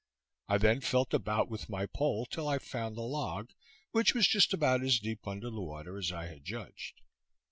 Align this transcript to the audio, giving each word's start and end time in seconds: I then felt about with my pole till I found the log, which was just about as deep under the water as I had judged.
I 0.47 0.57
then 0.57 0.81
felt 0.81 1.13
about 1.13 1.47
with 1.47 1.69
my 1.69 1.85
pole 1.85 2.25
till 2.25 2.47
I 2.47 2.57
found 2.57 2.97
the 2.97 3.03
log, 3.03 3.51
which 3.91 4.15
was 4.15 4.25
just 4.25 4.51
about 4.51 4.81
as 4.81 4.97
deep 4.97 5.27
under 5.27 5.51
the 5.51 5.61
water 5.61 5.95
as 5.95 6.11
I 6.11 6.25
had 6.25 6.43
judged. 6.43 7.01